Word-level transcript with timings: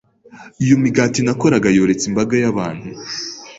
Iyo 0.63 0.75
migati 0.83 1.19
nakoraga 1.23 1.67
yoretse 1.77 2.03
imbaga 2.09 2.35
y’abantu 2.43 2.87